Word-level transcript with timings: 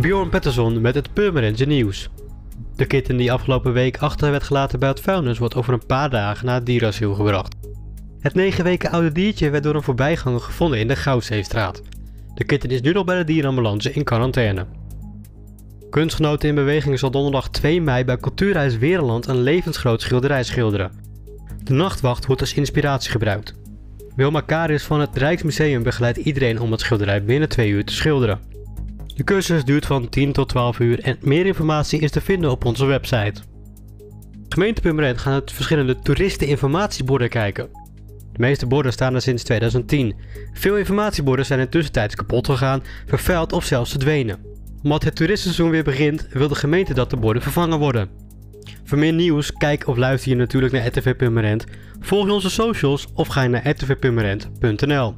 Bjorn 0.00 0.28
Pettersson 0.28 0.80
met 0.80 0.94
het 0.94 1.12
Purmerendse 1.12 1.64
nieuws. 1.64 2.08
De 2.76 2.86
kitten 2.86 3.16
die 3.16 3.32
afgelopen 3.32 3.72
week 3.72 3.96
achter 3.96 4.30
werd 4.30 4.42
gelaten 4.42 4.78
bij 4.78 4.88
het 4.88 5.00
vuilnis 5.00 5.38
wordt 5.38 5.54
over 5.54 5.72
een 5.72 5.86
paar 5.86 6.10
dagen 6.10 6.46
naar 6.46 6.54
het 6.54 6.66
dierasiel 6.66 7.14
gebracht. 7.14 7.54
Het 8.20 8.34
9 8.34 8.64
weken 8.64 8.90
oude 8.90 9.12
diertje 9.12 9.50
werd 9.50 9.62
door 9.62 9.74
een 9.74 9.82
voorbijganger 9.82 10.40
gevonden 10.40 10.78
in 10.78 10.88
de 10.88 10.96
Goudzeestraat. 10.96 11.82
De 12.34 12.44
kitten 12.44 12.70
is 12.70 12.80
nu 12.80 12.92
nog 12.92 13.04
bij 13.04 13.16
de 13.16 13.24
dierenambulance 13.24 13.92
in 13.92 14.04
quarantaine. 14.04 14.66
Kunstgenoten 15.90 16.48
in 16.48 16.54
Beweging 16.54 16.98
zal 16.98 17.10
donderdag 17.10 17.50
2 17.50 17.80
mei 17.80 18.04
bij 18.04 18.16
Cultuurhuis 18.16 18.78
Wereland 18.78 19.26
een 19.26 19.42
levensgroot 19.42 20.00
schilderij 20.00 20.44
schilderen. 20.44 20.92
De 21.62 21.72
nachtwacht 21.72 22.26
wordt 22.26 22.40
als 22.40 22.54
inspiratie 22.54 23.10
gebruikt. 23.10 23.54
Wilma 24.16 24.40
Karius 24.40 24.84
van 24.84 25.00
het 25.00 25.16
Rijksmuseum 25.16 25.82
begeleidt 25.82 26.18
iedereen 26.18 26.60
om 26.60 26.70
het 26.70 26.80
schilderij 26.80 27.24
binnen 27.24 27.48
2 27.48 27.70
uur 27.70 27.84
te 27.84 27.94
schilderen. 27.94 28.40
De 29.14 29.24
cursus 29.24 29.64
duurt 29.64 29.86
van 29.86 30.08
10 30.08 30.32
tot 30.32 30.48
12 30.48 30.78
uur 30.78 31.00
en 31.00 31.16
meer 31.20 31.46
informatie 31.46 32.00
is 32.00 32.10
te 32.10 32.20
vinden 32.20 32.50
op 32.50 32.64
onze 32.64 32.84
website. 32.84 33.42
Gemeente 34.48 34.80
Purmerend 34.80 35.18
gaan 35.18 35.32
het 35.32 35.52
verschillende 35.52 35.98
toeristeninformatieborden 35.98 37.28
kijken. 37.28 37.68
De 38.32 38.38
meeste 38.38 38.66
borden 38.66 38.92
staan 38.92 39.14
er 39.14 39.22
sinds 39.22 39.42
2010. 39.42 40.14
Veel 40.52 40.76
informatieborden 40.76 41.46
zijn 41.46 41.60
intussen 41.60 41.92
tijds 41.92 42.14
kapot 42.14 42.46
gegaan, 42.46 42.82
vervuild 43.06 43.52
of 43.52 43.64
zelfs 43.64 43.90
verdwenen. 43.90 44.38
Omdat 44.82 45.04
het 45.04 45.16
toeristenseizoen 45.16 45.70
weer 45.70 45.84
begint, 45.84 46.26
wil 46.30 46.48
de 46.48 46.54
gemeente 46.54 46.94
dat 46.94 47.10
de 47.10 47.16
borden 47.16 47.42
vervangen 47.42 47.78
worden. 47.78 48.08
Voor 48.84 48.98
meer 48.98 49.12
nieuws, 49.12 49.52
kijk 49.52 49.86
of 49.86 49.96
luister 49.96 50.30
je 50.30 50.36
natuurlijk 50.36 50.72
naar 50.72 50.86
RTV 50.86 51.16
Purmerend, 51.16 51.64
volg 52.00 52.30
onze 52.30 52.50
socials 52.50 53.06
of 53.14 53.28
ga 53.28 53.46
naar 53.46 53.68
rtvpurmerend.nl. 53.68 55.14